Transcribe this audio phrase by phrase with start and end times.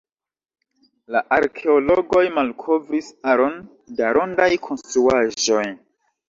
[1.15, 3.61] La arkeologoj malkovris aron
[4.01, 5.63] da rondaj konstruaĵoj.